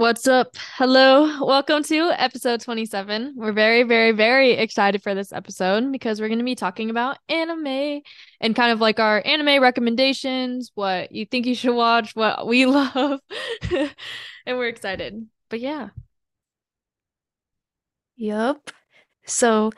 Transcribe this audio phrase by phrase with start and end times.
[0.00, 0.56] What's up?
[0.78, 1.44] Hello.
[1.44, 3.34] Welcome to episode 27.
[3.36, 7.18] We're very, very, very excited for this episode because we're going to be talking about
[7.28, 8.00] anime
[8.40, 12.64] and kind of like our anime recommendations, what you think you should watch, what we
[12.66, 13.20] love.
[14.46, 15.26] and we're excited.
[15.50, 15.90] But yeah.
[18.16, 18.70] Yup.
[19.26, 19.70] So,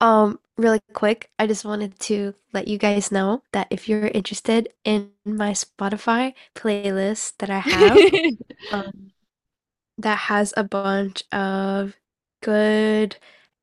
[0.00, 4.70] um, really quick, I just wanted to let you guys know that if you're interested
[4.86, 7.98] in my Spotify playlist that I have,
[8.72, 9.10] um,
[9.98, 11.96] that has a bunch of
[12.42, 13.16] good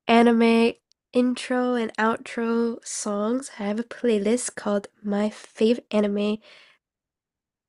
[0.08, 0.74] anime
[1.14, 3.52] intro and outro songs.
[3.60, 6.38] I have a playlist called My Favorite Anime.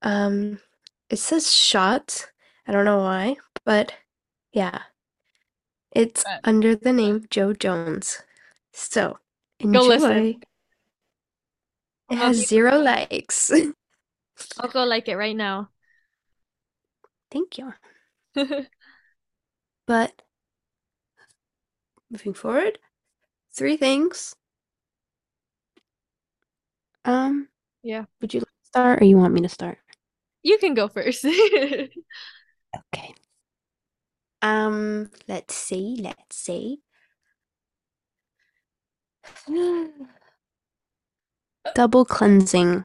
[0.02, 0.60] Um,
[1.08, 2.26] it says Shot.
[2.66, 3.92] I don't know why, but
[4.52, 4.82] yeah.
[5.92, 8.22] It's But under the name Joe Jones.
[8.72, 9.18] So,
[9.62, 10.40] go listen.
[12.10, 13.50] It has zero likes.
[14.60, 15.70] I'll go like it right now.
[17.30, 17.72] Thank you.
[19.86, 20.22] But
[22.10, 22.80] moving forward,
[23.52, 24.36] three things.
[27.06, 27.48] Um,
[27.82, 28.04] yeah.
[28.20, 29.78] would you like to start or you want me to start?
[30.42, 31.24] You can go first.
[32.74, 33.14] Okay.
[34.42, 36.80] Um, let's see, let's see.
[41.74, 42.82] Double cleansing.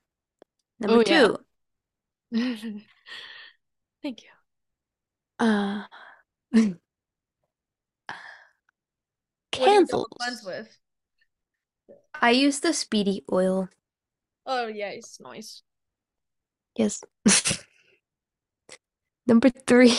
[0.80, 1.30] Number Oh, yeah.
[2.32, 2.32] two.
[4.02, 4.30] Thank you.
[5.42, 5.84] Uh,
[9.58, 10.78] What do you cleanse with?
[12.22, 13.70] I use the speedy oil.
[14.46, 15.64] Oh, yeah, it's nice.
[16.76, 17.04] Yes.
[19.28, 19.98] Number three,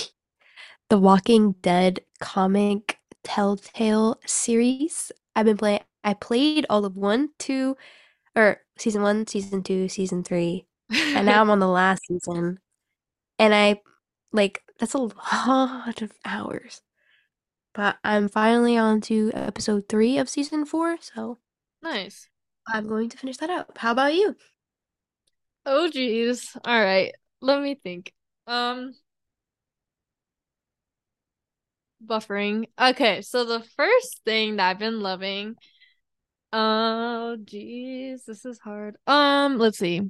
[0.90, 5.12] the Walking Dead comic Telltale series.
[5.34, 7.76] I've been playing, I played all of one, two,
[8.36, 12.58] or season one, season two, season three, and now I'm on the last season.
[13.38, 13.80] And I,
[14.33, 16.83] like, that's a lot of hours.
[17.75, 21.38] But I'm finally on to episode three of season four, so
[21.82, 22.28] Nice.
[22.66, 23.76] I'm going to finish that up.
[23.78, 24.37] How about you?
[25.66, 26.56] Oh, geez.
[26.65, 27.12] All right.
[27.41, 28.12] Let me think.
[28.47, 28.94] Um,
[32.04, 32.66] buffering.
[32.81, 35.56] Okay, so the first thing that I've been loving,
[36.53, 38.97] oh, geez, this is hard.
[39.06, 40.03] Um, let's see.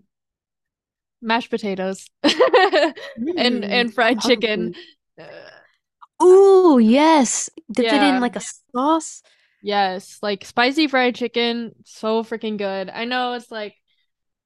[1.23, 4.73] Mashed potatoes and Mm, and fried chicken.
[5.19, 5.25] Uh,
[6.23, 7.51] Ooh, yes.
[7.71, 8.41] Dip it in like a
[8.75, 9.23] sauce.
[9.61, 12.91] Yes, like spicy fried chicken, so freaking good.
[12.91, 13.75] I know it's like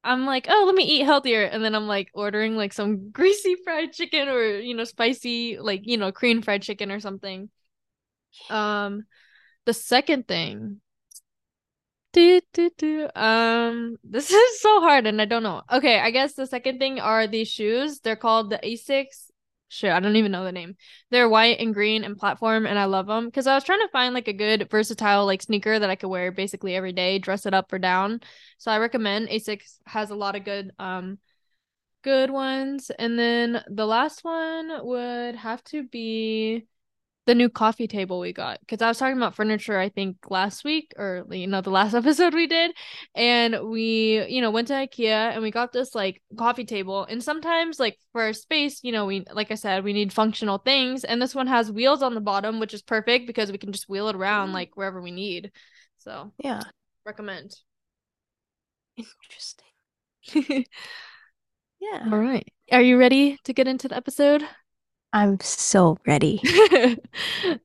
[0.05, 3.57] I'm like, oh, let me eat healthier, and then I'm like ordering like some greasy
[3.65, 7.51] fried chicken or you know spicy like you know Korean fried chicken or something.
[8.49, 9.05] Um,
[9.67, 10.81] the second thing,
[12.17, 15.63] do, do, do, um, this is so hard and I don't know.
[15.71, 18.01] Okay, I guess the second thing are these shoes.
[18.01, 19.31] They're called the Asics.
[19.69, 20.77] Shit, I don't even know the name.
[21.11, 23.89] They're white and green and platform, and I love them because I was trying to
[23.89, 27.47] find like a good versatile like sneaker that I could wear basically every day, dress
[27.47, 28.21] it up or down.
[28.59, 31.19] So I recommend Asics has a lot of good um
[32.03, 32.91] good ones.
[32.97, 36.67] And then the last one would have to be
[37.27, 40.65] the new coffee table we got because I was talking about furniture I think last
[40.65, 42.73] week or you know the last episode we did
[43.15, 47.23] and we you know went to IKEA and we got this like coffee table and
[47.23, 51.05] sometimes like for our space you know we like I said we need functional things
[51.05, 53.89] and this one has wheels on the bottom which is perfect because we can just
[53.89, 55.53] wheel it around Mm, like wherever we need
[55.99, 56.63] so Yeah,
[57.05, 57.57] recommend.
[58.97, 59.67] Interesting.
[61.81, 62.13] Yeah.
[62.13, 62.47] all right.
[62.73, 64.43] Are you ready to get into the episode
[65.13, 66.43] I'm so ready.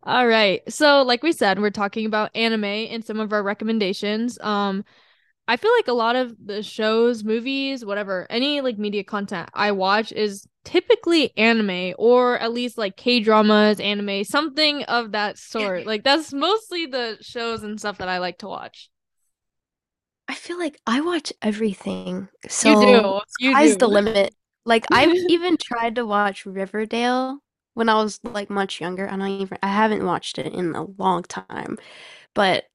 [0.04, 0.62] All right.
[0.72, 4.40] So, like we said, we're talking about anime and some of our recommendations.
[4.40, 4.86] Um,
[5.48, 9.72] I feel like a lot of the shows, movies, whatever, any like media content I
[9.74, 15.86] watch is typically anime or at least like K-dramas, anime, something of that sort.
[15.88, 18.90] Like that's mostly the shows and stuff that I like to watch.
[20.28, 22.30] I feel like I watch everything,
[22.62, 23.22] You so do.
[23.40, 24.34] You sky's the limit.
[24.66, 27.40] Like I've even tried to watch Riverdale
[27.74, 29.08] when I was like much younger.
[29.08, 31.78] I don't even I haven't watched it in a long time.
[32.34, 32.66] But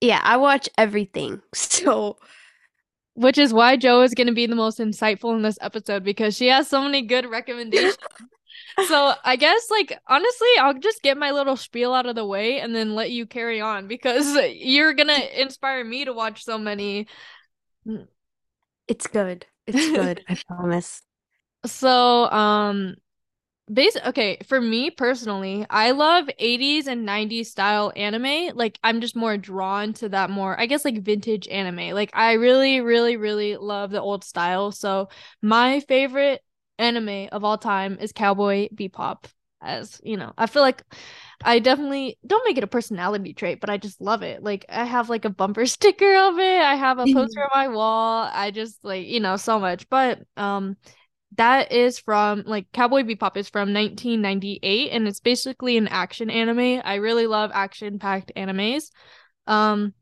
[0.00, 1.42] yeah, I watch everything.
[1.54, 2.18] So
[3.14, 6.36] Which is why Joe is going to be the most insightful in this episode because
[6.36, 7.98] she has so many good recommendations.
[8.80, 12.60] So I guess like honestly, I'll just get my little spiel out of the way
[12.60, 17.06] and then let you carry on because you're gonna inspire me to watch so many.
[18.88, 19.46] it's good.
[19.66, 21.02] It's good, I promise.
[21.66, 22.96] So um
[23.72, 28.56] basic okay, for me personally, I love 80s and 90s style anime.
[28.56, 31.94] Like I'm just more drawn to that more, I guess like vintage anime.
[31.94, 34.72] Like I really, really, really love the old style.
[34.72, 35.08] So
[35.42, 36.42] my favorite
[36.78, 39.24] anime of all time is Cowboy Bebop.
[39.62, 40.82] As you know, I feel like
[41.44, 44.42] I definitely don't make it a personality trait, but I just love it.
[44.42, 46.62] Like I have like a bumper sticker of it.
[46.62, 48.28] I have a poster on my wall.
[48.32, 49.88] I just like, you know, so much.
[49.88, 50.76] But um
[51.36, 56.82] that is from like Cowboy Bebop is from 1998 and it's basically an action anime.
[56.84, 58.90] I really love action-packed animes.
[59.46, 59.94] Um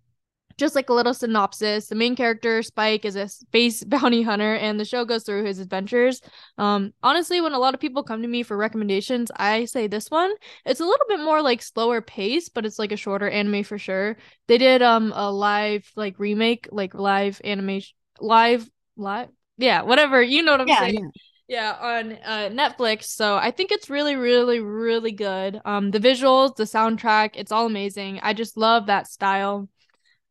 [0.61, 4.79] just like a little synopsis the main character spike is a space bounty hunter and
[4.79, 6.21] the show goes through his adventures
[6.59, 10.11] um honestly when a lot of people come to me for recommendations i say this
[10.11, 10.31] one
[10.67, 13.79] it's a little bit more like slower pace but it's like a shorter anime for
[13.79, 14.17] sure
[14.47, 20.43] they did um a live like remake like live animation live live yeah whatever you
[20.43, 21.11] know what i'm yeah, saying yeah.
[21.51, 23.07] Yeah, on uh, Netflix.
[23.07, 25.61] So I think it's really, really, really good.
[25.65, 28.21] Um, the visuals, the soundtrack, it's all amazing.
[28.23, 29.69] I just love that style.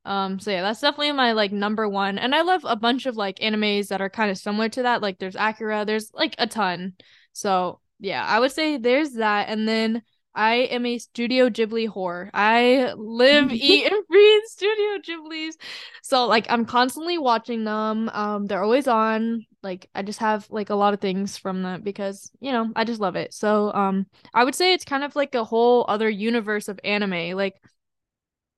[0.09, 2.17] Um, so yeah, that's definitely my like number one.
[2.17, 5.03] And I love a bunch of like animes that are kind of similar to that.
[5.03, 6.95] Like there's Akira, there's like a ton.
[7.33, 9.49] So yeah, I would say there's that.
[9.49, 10.01] And then
[10.33, 12.31] I am a Studio Ghibli whore.
[12.33, 15.53] I live, eat, and breathe Studio Ghiblis.
[16.01, 18.09] So like I'm constantly watching them.
[18.09, 19.45] Um, they're always on.
[19.61, 22.83] Like I just have like a lot of things from that because you know I
[22.83, 23.31] just love it.
[23.35, 27.37] So um, I would say it's kind of like a whole other universe of anime.
[27.37, 27.61] Like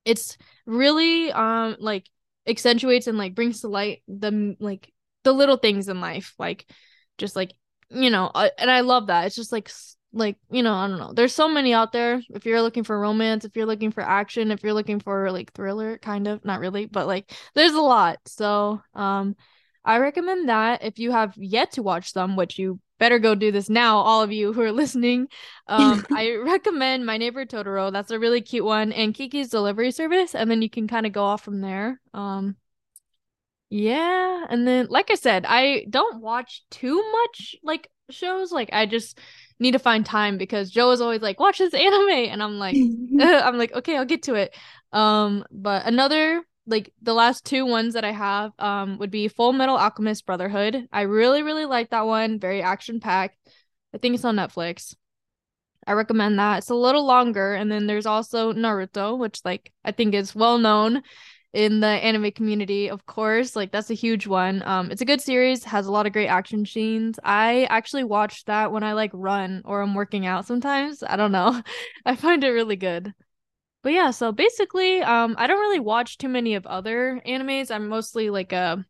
[0.05, 2.07] it's really um like
[2.47, 4.91] accentuates and like brings to light the like
[5.23, 6.65] the little things in life like
[7.17, 7.53] just like
[7.89, 9.25] you know uh, and i love that.
[9.25, 9.69] It's just like
[10.13, 11.13] like you know i don't know.
[11.13, 12.21] There's so many out there.
[12.29, 15.53] If you're looking for romance if you're looking for action if you're looking for like
[15.53, 18.17] thriller kind of not really but like there's a lot.
[18.25, 19.35] So um
[19.83, 23.51] i recommend that if you have yet to watch them which you better go do
[23.51, 25.27] this now, all of you who are listening.
[25.67, 27.91] Um, I recommend My Neighbor Totoro.
[27.91, 31.11] That's a really cute one, and Kiki's Delivery Service, and then you can kind of
[31.11, 31.99] go off from there.
[32.13, 32.57] Um,
[33.71, 38.51] yeah, and then like I said, I don't watch too much like shows.
[38.51, 39.17] Like I just
[39.59, 42.75] need to find time because Joe is always like, "Watch this anime," and I'm like,
[43.19, 44.55] I'm like, okay, I'll get to it.
[44.93, 49.53] Um, but another like the last two ones that I have um would be Full
[49.53, 50.87] Metal Alchemist Brotherhood.
[50.91, 52.39] I really really like that one.
[52.39, 53.37] Very action packed.
[53.93, 54.95] I think it's on Netflix.
[55.85, 56.59] I recommend that.
[56.59, 60.57] It's a little longer and then there's also Naruto, which like I think is well
[60.57, 61.03] known
[61.53, 63.55] in the anime community, of course.
[63.55, 64.63] Like that's a huge one.
[64.65, 67.19] Um it's a good series, has a lot of great action scenes.
[67.23, 71.03] I actually watch that when I like run or I'm working out sometimes.
[71.03, 71.61] I don't know.
[72.05, 73.13] I find it really good.
[73.83, 77.71] But yeah, so basically, um, I don't really watch too many of other animes.
[77.71, 78.85] I'm mostly like a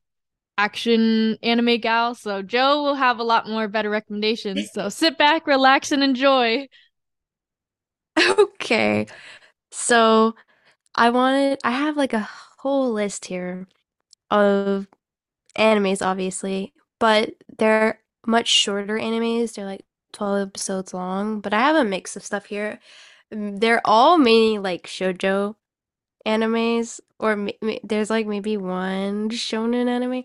[0.57, 4.71] action anime gal, so Joe will have a lot more better recommendations.
[4.71, 6.67] So sit back, relax, and enjoy.
[8.39, 9.07] Okay.
[9.71, 10.35] So
[10.95, 12.27] I wanted I have like a
[12.59, 13.67] whole list here
[14.31, 14.87] of
[15.57, 19.53] animes, obviously, but they're much shorter animes.
[19.55, 22.79] They're like 12 episodes long, but I have a mix of stuff here.
[23.31, 25.55] They're all mainly like shojo
[26.25, 27.49] animes, or
[27.83, 30.23] there's like maybe one shonen anime.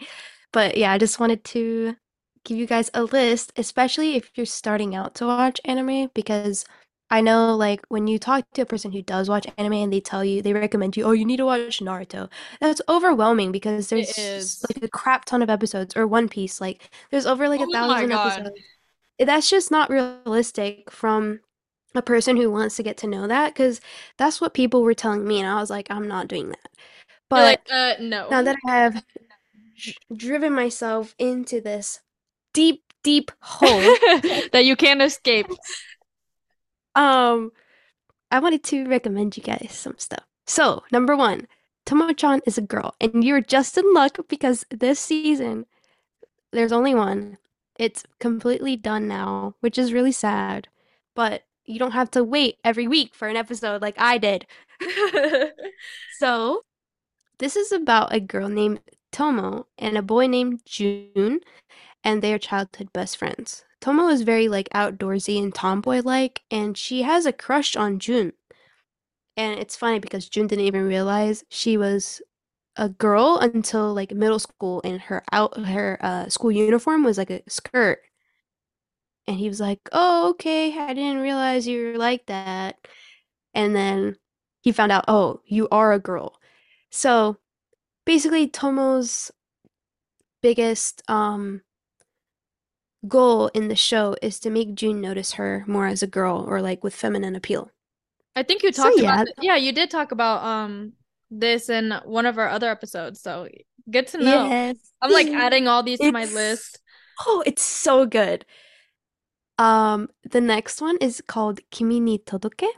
[0.53, 1.97] But yeah, I just wanted to
[2.45, 6.65] give you guys a list, especially if you're starting out to watch anime, because
[7.09, 10.01] I know like when you talk to a person who does watch anime and they
[10.01, 12.29] tell you they recommend you, oh, you need to watch Naruto.
[12.61, 17.27] That's overwhelming because there's like a crap ton of episodes, or One Piece, like there's
[17.27, 18.61] over like a thousand episodes.
[19.19, 21.41] That's just not realistic from
[21.97, 23.81] a person who wants to get to know that because
[24.17, 26.69] that's what people were telling me and i was like i'm not doing that.
[27.29, 28.29] But like, uh, no.
[28.29, 29.05] now that i have
[30.15, 32.01] driven myself into this
[32.53, 33.69] deep deep hole
[34.53, 35.47] that you can't escape.
[36.95, 37.53] Um
[38.31, 40.25] i wanted to recommend you guys some stuff.
[40.47, 41.47] So number one
[41.85, 45.67] tomo-chan is a girl and you're just in luck because this season
[46.53, 47.37] there's only one.
[47.79, 50.69] It's completely done now which is really sad
[51.15, 54.47] but you don't have to wait every week for an episode like I did.
[56.19, 56.63] so,
[57.39, 58.81] this is about a girl named
[59.13, 61.41] Tomo and a boy named Jun,
[62.05, 63.65] and they are childhood best friends.
[63.81, 68.33] Tomo is very like outdoorsy and tomboy like, and she has a crush on Jun.
[69.37, 72.23] And it's funny because Jun didn't even realize she was
[72.77, 77.31] a girl until like middle school, and her out her uh, school uniform was like
[77.31, 78.01] a skirt.
[79.27, 80.77] And he was like, "Oh, okay.
[80.79, 82.77] I didn't realize you were like that."
[83.55, 84.17] And then
[84.63, 86.39] he found out, "Oh, you are a girl."
[86.91, 87.39] So,
[88.05, 89.31] basically Tomo's
[90.43, 91.63] biggest um
[93.09, 96.61] goal in the show is to make Jun notice her more as a girl or
[96.63, 97.71] like with feminine appeal.
[98.35, 99.23] I think you talked so, yeah.
[99.23, 100.93] about yeah, you did talk about um
[101.31, 103.21] this in one of our other episodes.
[103.21, 103.49] So,
[103.91, 104.49] good to know.
[104.49, 104.77] Yes.
[105.03, 106.81] I'm like adding all these to my list.
[107.27, 108.45] Oh, it's so good.
[109.59, 112.69] Um, the next one is called Kimi ni Todoke.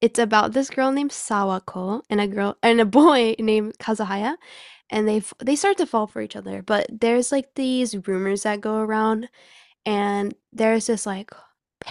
[0.00, 4.36] It's about this girl named Sawako and a girl and a boy named Kazuhaya,
[4.90, 6.62] and they they start to fall for each other.
[6.62, 9.28] But there's like these rumors that go around,
[9.86, 11.30] and there's this like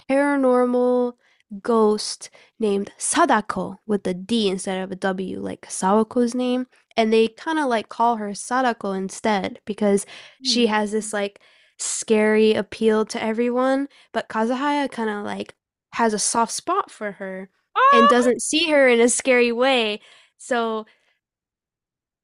[0.10, 1.14] paranormal
[1.62, 6.68] ghost named Sadako with a D instead of a W, like Sawako's name.
[6.98, 10.06] And they kind of like call her Sadako instead because
[10.42, 10.74] she Hmm.
[10.74, 11.42] has this like
[11.78, 13.88] scary appeal to everyone.
[14.14, 15.56] But Kazuhaya kind of like
[15.94, 17.50] has a soft spot for her
[17.94, 18.08] and Ah!
[18.10, 20.02] doesn't see her in a scary way.
[20.38, 20.86] So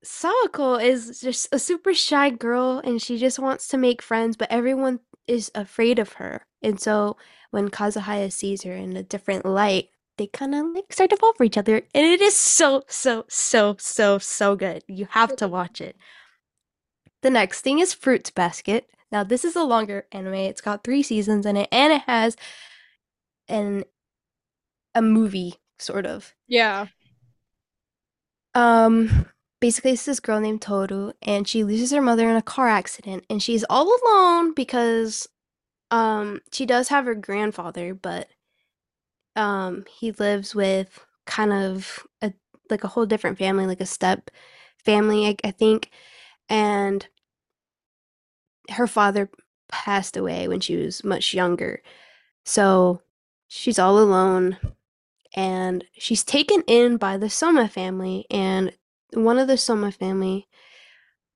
[0.03, 4.51] Sawako is just a super shy girl and she just wants to make friends, but
[4.51, 6.45] everyone is afraid of her.
[6.61, 7.17] And so
[7.51, 11.33] when Kazuhaya sees her in a different light, they kind of like start to fall
[11.33, 11.77] for each other.
[11.93, 14.83] And it is so, so, so, so, so good.
[14.87, 15.95] You have to watch it.
[17.21, 18.89] The next thing is Fruits Basket.
[19.11, 20.35] Now, this is a longer anime.
[20.35, 22.35] It's got three seasons in it, and it has
[23.47, 23.83] an
[24.95, 26.33] a movie, sort of.
[26.47, 26.87] Yeah.
[28.53, 29.25] Um,
[29.59, 33.25] basically, it's this girl named Toru, and she loses her mother in a car accident,
[33.29, 35.27] and she's all alone because,
[35.91, 38.27] um, she does have her grandfather, but,
[39.35, 42.33] um, he lives with kind of a
[42.69, 44.29] like a whole different family, like a step
[44.77, 45.89] family, I, I think,
[46.49, 47.07] and
[48.73, 49.29] her father
[49.69, 51.81] passed away when she was much younger,
[52.45, 53.01] so
[53.47, 54.57] she's all alone
[55.33, 58.73] and she's taken in by the Soma family, and
[59.13, 60.47] one of the Soma family,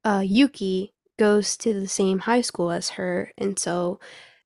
[0.03, 3.99] uh, Yuki, goes to the same high school as her, and so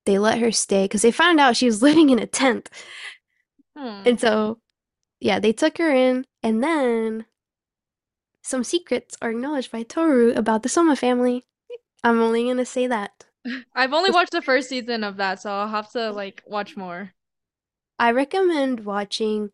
[0.06, 2.70] they let her stay because they found out she was living in a tent.
[3.76, 4.02] Hmm.
[4.06, 4.60] And so,
[5.18, 7.26] yeah, they took her in, and then
[8.42, 11.44] some secrets are acknowledged by Toru about the Soma family.
[12.02, 13.24] I'm only gonna say that.
[13.74, 17.12] I've only watched the first season of that, so I'll have to like watch more.
[17.98, 19.50] I recommend watching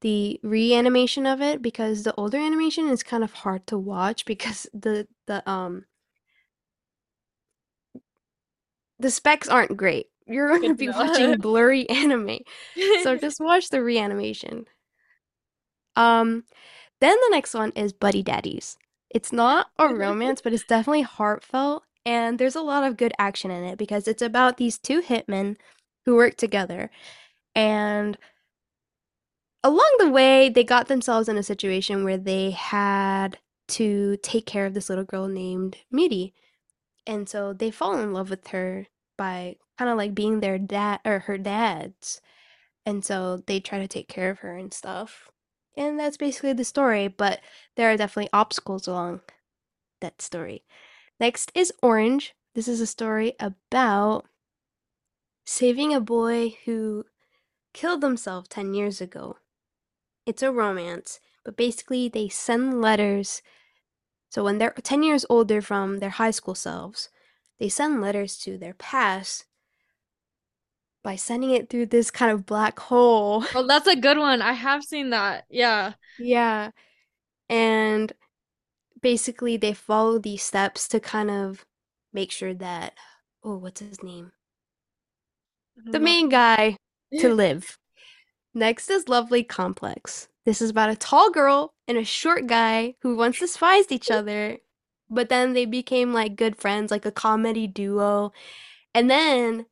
[0.00, 4.66] the reanimation of it because the older animation is kind of hard to watch because
[4.74, 5.84] the the um
[8.98, 10.06] the specs aren't great.
[10.26, 12.38] You're going to be watching blurry anime.
[13.02, 14.66] So just watch the reanimation.
[15.96, 16.44] Um
[17.00, 18.76] then the next one is Buddy Daddies.
[19.14, 19.98] It's not a mm-hmm.
[19.98, 24.08] romance, but it's definitely heartfelt and there's a lot of good action in it because
[24.08, 25.56] it's about these two hitmen
[26.04, 26.90] who work together
[27.54, 28.18] and
[29.64, 33.38] along the way, they got themselves in a situation where they had
[33.68, 36.34] to take care of this little girl named Miri.
[37.06, 41.00] And so they fall in love with her by kind of like being their dad
[41.04, 42.20] or her dads.
[42.84, 45.30] And so they try to take care of her and stuff.
[45.76, 47.40] And that's basically the story, but
[47.76, 49.20] there are definitely obstacles along
[50.00, 50.64] that story.
[51.18, 52.34] Next is Orange.
[52.54, 54.26] This is a story about
[55.46, 57.06] saving a boy who
[57.72, 59.38] killed himself 10 years ago.
[60.26, 63.42] It's a romance, but basically they send letters.
[64.28, 67.08] So when they're 10 years older from their high school selves,
[67.58, 69.46] they send letters to their past
[71.02, 73.44] by sending it through this kind of black hole.
[73.54, 74.42] Oh, that's a good one.
[74.42, 75.44] I have seen that.
[75.50, 75.94] Yeah.
[76.18, 76.70] yeah.
[77.48, 78.12] And
[79.00, 81.66] basically they follow these steps to kind of
[82.12, 82.94] make sure that
[83.44, 84.32] oh, what's his name?
[85.90, 86.04] The No.
[86.04, 86.76] main guy
[87.18, 87.78] to live.
[88.54, 90.28] Next is Lovely Complex.
[90.44, 94.58] This is about a tall girl and a short guy who once despised each other,
[95.10, 98.32] but then they became like good friends, like a comedy duo.
[98.94, 99.66] And then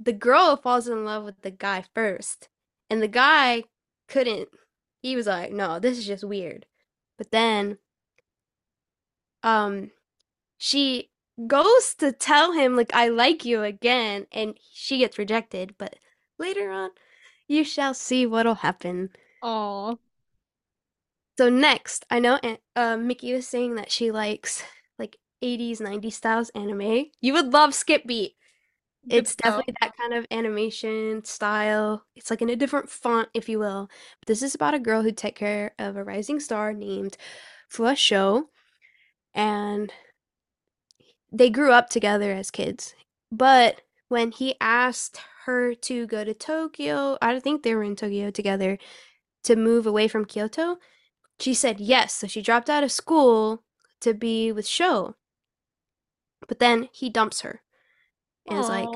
[0.00, 2.48] the girl falls in love with the guy first,
[2.88, 3.64] and the guy
[4.08, 4.48] couldn't.
[5.02, 6.66] He was like, "No, this is just weird."
[7.18, 7.78] But then
[9.42, 9.90] um
[10.58, 11.10] she
[11.46, 15.96] goes to tell him like I like you again and she gets rejected, but
[16.38, 16.90] later on
[17.48, 19.10] you shall see what'll happen.
[19.42, 19.98] Oh.
[21.38, 24.62] So next, I know An- uh, Mickey was saying that she likes
[24.98, 27.06] like 80s, 90s styles anime.
[27.20, 28.34] You would love Skip Beat.
[29.08, 32.04] Good It's definitely that kind of animation style.
[32.16, 33.88] It's like in a different font, if you will.
[34.20, 37.16] But this is about a girl who took care of a rising star named
[37.72, 38.50] Fuwa Sho,
[39.34, 39.92] and
[41.32, 42.94] they grew up together as kids.
[43.32, 48.30] But when he asked her to go to Tokyo, I think they were in Tokyo
[48.30, 48.78] together,
[49.44, 50.78] to move away from Kyoto,
[51.38, 52.14] she said yes.
[52.14, 53.62] So she dropped out of school
[54.00, 55.16] to be with Sho.
[56.46, 57.62] But then he dumps her.
[58.50, 58.88] And it's like,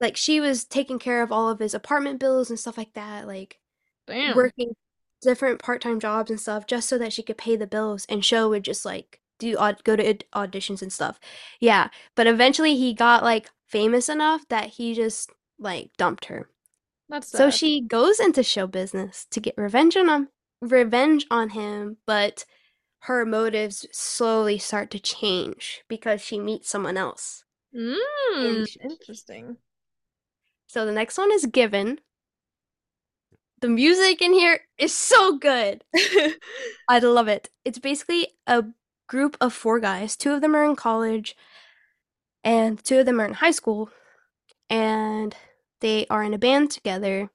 [0.00, 3.26] like she was taking care of all of his apartment bills and stuff like that,
[3.26, 3.58] like
[4.06, 4.36] Damn.
[4.36, 4.74] working
[5.22, 8.48] different part-time jobs and stuff just so that she could pay the bills and Sho
[8.48, 11.18] would just like do go to auditions and stuff.
[11.60, 16.48] Yeah, but eventually he got like famous enough that he just like dumped her.
[17.08, 20.28] That's So she goes into show business to get revenge on him,
[20.62, 22.44] revenge on him, but
[23.00, 27.44] her motives slowly start to change because she meets someone else.
[27.74, 29.56] Mm, interesting.
[30.66, 32.00] so the next one is Given.
[33.60, 35.84] The music in here is so good.
[36.88, 37.50] I love it.
[37.64, 38.64] It's basically a
[39.06, 40.16] group of four guys.
[40.16, 41.36] Two of them are in college,
[42.42, 43.90] and two of them are in high school,
[44.70, 45.36] and
[45.80, 47.30] they are in a band together.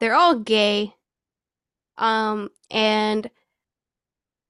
[0.00, 0.94] They're all gay,
[1.98, 3.30] um, and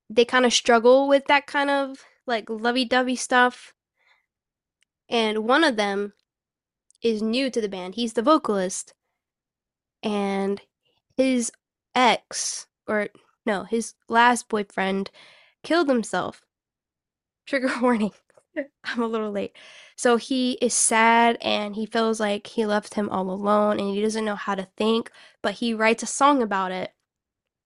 [0.08, 3.75] they kind of struggle with that kind of like lovey-dovey stuff.
[5.11, 6.12] And one of them
[7.02, 7.97] is new to the band.
[7.97, 8.95] He's the vocalist,
[10.02, 10.62] and
[11.17, 11.50] his
[11.95, 13.09] ex, or
[13.45, 15.11] no, his last boyfriend,
[15.64, 16.43] killed himself.
[17.47, 18.12] Trigger warning.
[18.85, 19.57] I'm a little late.
[19.97, 24.00] So he is sad and he feels like he left him all alone and he
[24.00, 25.11] doesn't know how to think,
[25.43, 26.93] but he writes a song about it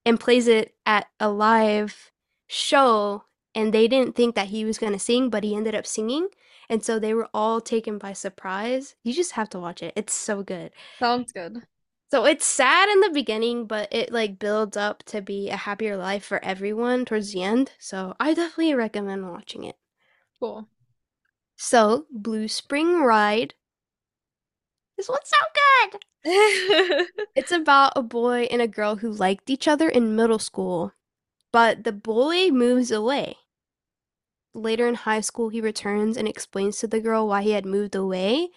[0.04, 2.10] and plays it at a live
[2.46, 3.24] show
[3.54, 6.28] and they didn't think that he was going to sing, but he ended up singing.
[6.68, 8.94] And so they were all taken by surprise.
[9.02, 9.92] You just have to watch it.
[9.96, 10.72] It's so good.
[10.98, 11.62] Sounds good.
[12.10, 15.96] So it's sad in the beginning, but it like builds up to be a happier
[15.96, 17.72] life for everyone towards the end.
[17.78, 19.76] So I definitely recommend watching it.
[20.38, 20.68] Cool.
[21.56, 23.54] So, Blue Spring Ride.
[24.96, 26.00] This one's so good.
[27.34, 30.92] It's about a boy and a girl who liked each other in middle school,
[31.52, 33.38] but the boy moves away.
[34.54, 37.94] Later in high school, he returns and explains to the girl why he had moved
[37.94, 38.48] away,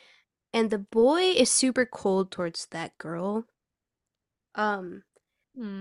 [0.53, 3.47] and the boy is super cold towards that girl.
[4.55, 5.03] Um,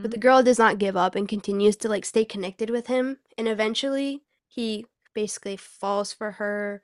[0.03, 0.21] but the Mm.
[0.21, 4.23] girl does not give up and continues to like stay connected with him, and eventually
[4.49, 6.83] he basically falls for her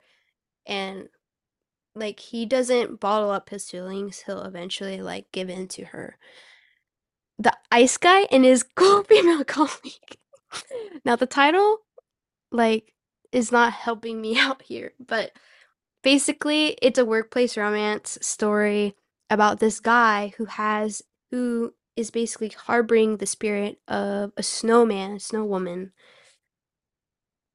[0.65, 1.09] and
[1.95, 6.17] like he doesn't bottle up his feelings he'll eventually like give in to her
[7.39, 10.17] the ice guy and his cool female colleague
[11.05, 11.79] now the title
[12.51, 12.93] like
[13.33, 15.31] is not helping me out here but
[16.03, 18.95] basically it's a workplace romance story
[19.29, 25.19] about this guy who has who is basically harboring the spirit of a snowman a
[25.19, 25.91] snow woman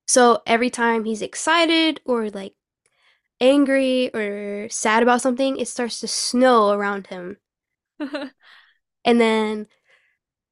[0.07, 2.55] so every time he's excited or like
[3.41, 7.37] angry or sad about something, it starts to snow around him.
[9.05, 9.69] And then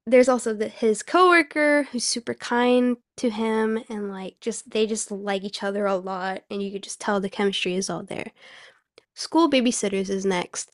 [0.07, 5.11] there's also the, his coworker who's super kind to him and like just they just
[5.11, 8.31] like each other a lot and you could just tell the chemistry is all there.
[9.15, 10.71] School Babysitters is next.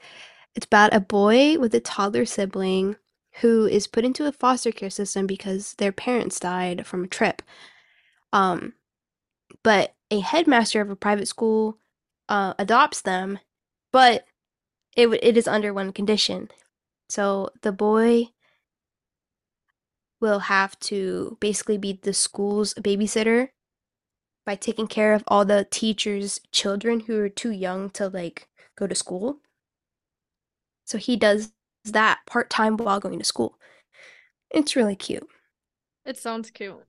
[0.54, 2.96] It's about a boy with a toddler sibling
[3.40, 7.40] who is put into a foster care system because their parents died from a trip.
[8.34, 8.74] Um,
[9.62, 11.78] but a headmaster of a private school
[12.28, 13.38] uh, adopts them,
[13.92, 14.26] but
[14.94, 16.50] it it is under one condition.
[17.08, 18.28] So the boy
[20.22, 23.48] will have to basically be the school's babysitter
[24.46, 28.86] by taking care of all the teachers' children who are too young to like go
[28.86, 29.38] to school.
[30.84, 31.52] So he does
[31.84, 33.58] that part-time while going to school.
[34.50, 35.26] It's really cute.
[36.06, 36.84] It sounds cute.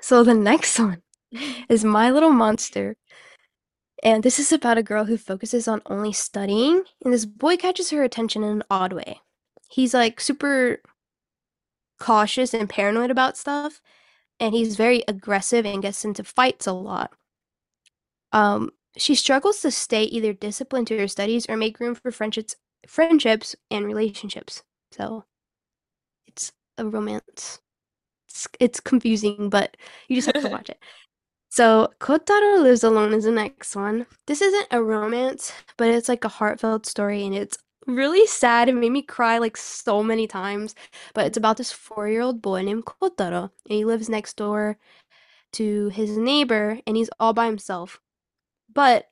[0.00, 1.02] So the next one
[1.68, 2.96] is My Little Monster.
[4.02, 7.90] And this is about a girl who focuses on only studying, and this boy catches
[7.90, 9.20] her attention in an odd way.
[9.68, 10.80] He's like super
[12.00, 13.80] cautious and paranoid about stuff,
[14.40, 17.12] and he's very aggressive and gets into fights a lot.
[18.32, 22.56] Um, she struggles to stay either disciplined to her studies or make room for friendships,
[22.86, 24.62] friendships and relationships.
[24.92, 25.24] So
[26.26, 27.60] it's a romance.
[28.28, 29.76] It's, it's confusing, but
[30.08, 30.78] you just have to watch it.
[31.50, 34.06] So, Kotaro Lives Alone is the next one.
[34.26, 38.68] This isn't a romance, but it's like a heartfelt story and it's really sad.
[38.68, 40.74] It made me cry like so many times.
[41.14, 44.78] But it's about this four-year-old boy named Kotaro, and he lives next door
[45.52, 48.00] to his neighbor, and he's all by himself.
[48.72, 49.06] But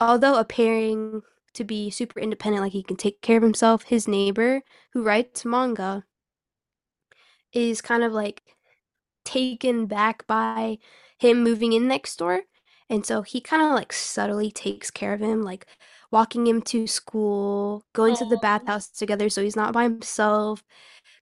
[0.00, 1.22] although appearing
[1.54, 4.62] to be super independent, like he can take care of himself, his neighbor,
[4.92, 6.04] who writes manga,
[7.52, 8.42] is kind of like
[9.24, 10.78] taken back by
[11.18, 12.42] him moving in next door.
[12.88, 15.66] And so he kind of like subtly takes care of him, like
[16.12, 20.64] walking him to school, going to the bathhouse together so he's not by himself,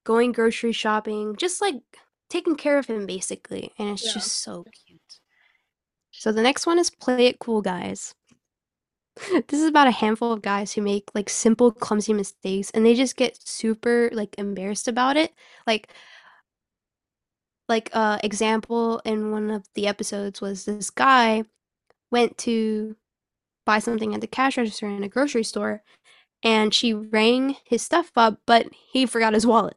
[0.05, 1.83] going grocery shopping, just like
[2.31, 3.73] taking care of him basically.
[3.79, 4.13] And it's Yeah.
[4.15, 5.21] just so cute.
[6.13, 8.15] So the next one is Play It Cool Guys.
[9.49, 12.95] This is about a handful of guys who make like simple, clumsy mistakes and they
[12.95, 15.33] just get super like embarrassed about it.
[15.67, 15.93] Like
[17.69, 21.45] like uh example in one of the episodes was this guy
[22.11, 22.97] went to
[23.67, 25.83] buy something at the cash register in a grocery store
[26.43, 29.77] and she rang his stuff up, but he forgot his wallet.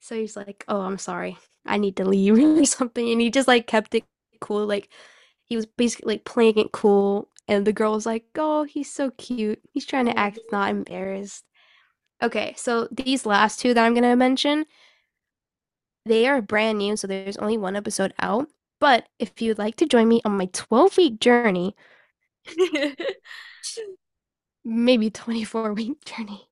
[0.00, 1.38] So he's like, "Oh, I'm sorry.
[1.66, 4.04] I need to leave or something." And he just like kept it
[4.40, 4.66] cool.
[4.66, 4.88] Like
[5.44, 7.28] he was basically like playing it cool.
[7.48, 9.60] And the girl was like, "Oh, he's so cute.
[9.72, 11.44] He's trying to act not embarrassed."
[12.22, 14.66] Okay, so these last two that I'm gonna mention,
[16.06, 18.48] they are brand new, so there's only one episode out.
[18.80, 21.74] But if you'd like to join me on my 12 week journey,
[24.64, 26.48] maybe 24 week journey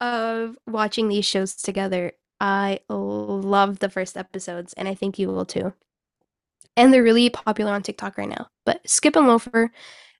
[0.00, 5.46] of watching these shows together, I love the first episodes, and I think you will
[5.46, 5.72] too.
[6.76, 8.48] And they're really popular on TikTok right now.
[8.66, 9.70] But Skip and Loafer,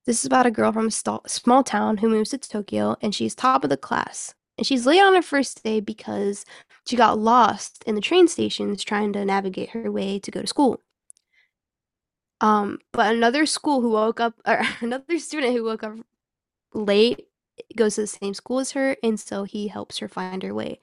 [0.06, 3.14] this is about a girl from a st- small town who moves to Tokyo, and
[3.14, 4.34] she's top of the class.
[4.56, 6.46] And she's late on her first day because
[6.86, 10.46] she got lost in the train stations trying to navigate her way to go to
[10.46, 10.80] school.
[12.40, 15.94] Um, but another school who woke up, or another student who woke up
[16.74, 17.28] late
[17.74, 20.80] goes to the same school as her, and so he helps her find her way.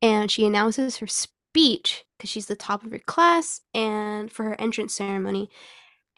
[0.00, 4.60] And she announces her speech because she's the top of her class and for her
[4.60, 5.50] entrance ceremony.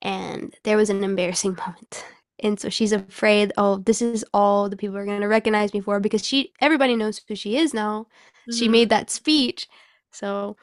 [0.00, 2.04] And there was an embarrassing moment.
[2.40, 5.80] And so she's afraid, oh, this is all the people are going to recognize me
[5.80, 8.06] for because she everybody knows who she is now.
[8.48, 8.58] Mm-hmm.
[8.58, 9.68] She made that speech.
[10.10, 10.56] So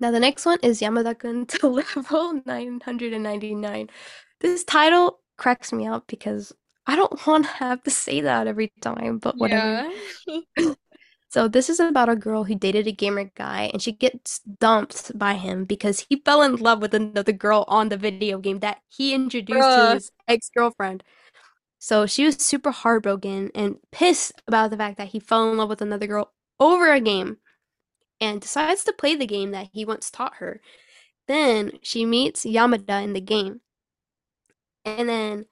[0.00, 3.90] now the next one is Yamada-kun to level 999.
[4.40, 6.52] This title cracks me up because
[6.86, 9.90] I don't want to have to say that every time, but whatever.
[10.26, 10.40] Yeah.
[11.28, 15.16] so this is about a girl who dated a gamer guy and she gets dumped
[15.18, 18.78] by him because he fell in love with another girl on the video game that
[18.88, 19.88] he introduced Bruh.
[19.88, 21.02] to his ex-girlfriend.
[21.78, 25.68] So she was super heartbroken and pissed about the fact that he fell in love
[25.68, 27.36] with another girl over a game
[28.20, 30.60] and decides to play the game that he once taught her.
[31.28, 33.60] Then she meets Yamada in the game.
[34.84, 35.46] And then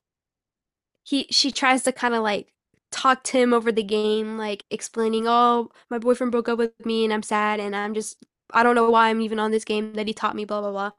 [1.04, 2.52] he she tries to kind of like
[2.90, 7.04] talk to him over the game, like explaining, "Oh, my boyfriend broke up with me
[7.04, 9.94] and I'm sad and I'm just I don't know why I'm even on this game
[9.94, 10.90] that he taught me blah blah blah."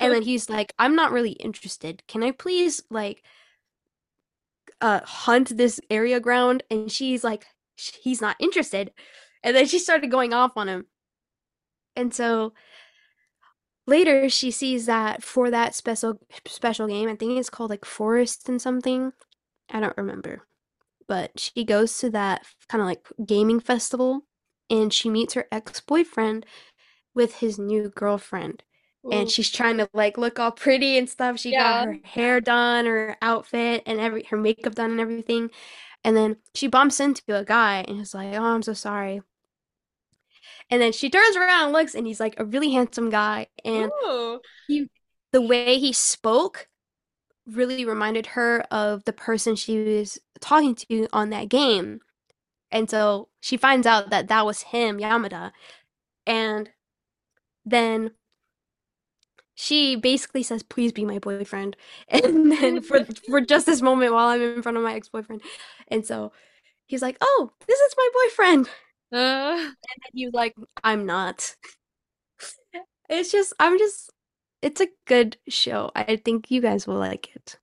[0.00, 2.02] and then he's like, "I'm not really interested.
[2.08, 3.22] Can I please like
[4.80, 8.92] uh hunt this area ground?" And she's like, "He's not interested."
[9.42, 10.86] And then she started going off on him.
[11.96, 12.52] And so
[13.86, 18.48] later she sees that for that special special game, I think it's called like Forest
[18.48, 19.12] and something.
[19.70, 20.46] I don't remember.
[21.08, 24.22] But she goes to that kind of like gaming festival
[24.70, 26.46] and she meets her ex boyfriend
[27.14, 28.62] with his new girlfriend.
[29.04, 29.10] Ooh.
[29.10, 31.38] And she's trying to like look all pretty and stuff.
[31.38, 31.84] She yeah.
[31.84, 35.50] got her hair done, her outfit, and every her makeup done and everything.
[36.04, 39.22] And then she bumps into a guy and he's like, Oh, I'm so sorry.
[40.70, 43.48] And then she turns around and looks and he's like a really handsome guy.
[43.64, 43.90] And
[44.68, 44.88] he
[45.32, 46.68] the way he spoke
[47.46, 52.00] really reminded her of the person she was talking to on that game.
[52.70, 55.50] And so she finds out that that was him, Yamada.
[56.26, 56.70] And
[57.64, 58.12] then
[59.54, 61.76] she basically says, "Please be my boyfriend."
[62.08, 65.42] And then for for just this moment while I'm in front of my ex-boyfriend.
[65.88, 66.32] And so
[66.86, 68.68] he's like, "Oh, this is my boyfriend."
[69.12, 69.56] Uh...
[69.56, 71.56] And then he's like, "I'm not."
[73.12, 74.12] It's just I'm just
[74.62, 75.90] it's a good show.
[75.96, 77.58] I think you guys will like it.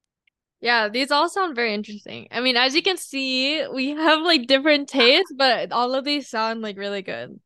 [0.60, 2.28] Yeah, these all sound very interesting.
[2.32, 6.28] I mean, as you can see, we have like different tastes, but all of these
[6.28, 7.40] sound like really good.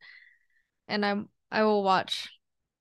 [0.88, 2.30] And I'm I will watch.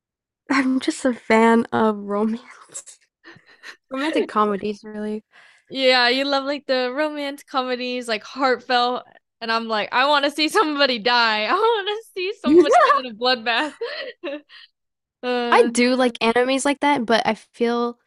[0.50, 2.98] I'm just a fan of romance.
[3.90, 5.24] Romantic comedies, really.
[5.68, 9.04] Yeah, you love like the romance comedies, like heartfelt,
[9.40, 11.44] and I'm like, I want to see somebody die.
[11.48, 13.72] I want to see somebody in a bloodbath.
[15.22, 17.98] Uh, I do like animes like that, but I feel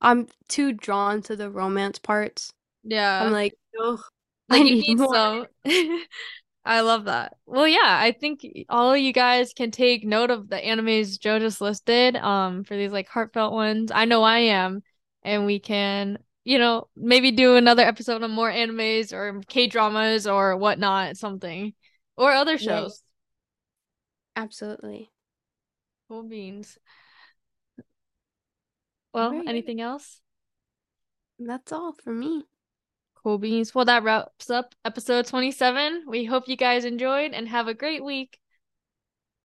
[0.00, 2.52] I'm too drawn to the romance parts.
[2.84, 3.24] Yeah.
[3.24, 4.00] I'm like, oh,
[4.48, 5.46] like I need, need some.
[6.64, 7.34] I love that.
[7.46, 11.40] Well, yeah, I think all of you guys can take note of the animes Joe
[11.40, 13.90] just listed um for these like heartfelt ones.
[13.92, 14.82] I know I am,
[15.24, 20.26] and we can, you know, maybe do another episode on more animes or K dramas
[20.26, 21.74] or whatnot, something,
[22.16, 23.02] or other shows.
[24.34, 25.10] Absolutely.
[26.08, 26.78] Cool beans.
[29.12, 29.44] Well, right.
[29.46, 30.20] anything else?
[31.38, 32.44] That's all for me.
[33.22, 33.74] Cool beans.
[33.74, 36.04] Well, that wraps up episode 27.
[36.08, 38.38] We hope you guys enjoyed and have a great week.